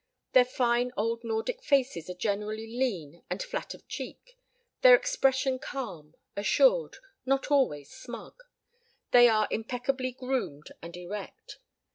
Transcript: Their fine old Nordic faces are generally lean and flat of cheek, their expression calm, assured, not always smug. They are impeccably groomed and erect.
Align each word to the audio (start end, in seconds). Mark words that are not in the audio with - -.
Their 0.33 0.45
fine 0.45 0.91
old 0.97 1.23
Nordic 1.23 1.61
faces 1.61 2.09
are 2.09 2.15
generally 2.15 2.65
lean 2.65 3.21
and 3.29 3.43
flat 3.43 3.75
of 3.75 3.87
cheek, 3.87 4.35
their 4.81 4.95
expression 4.95 5.59
calm, 5.59 6.15
assured, 6.35 6.97
not 7.23 7.51
always 7.51 7.91
smug. 7.91 8.41
They 9.11 9.29
are 9.29 9.47
impeccably 9.51 10.11
groomed 10.13 10.71
and 10.81 10.97
erect. 10.97 11.59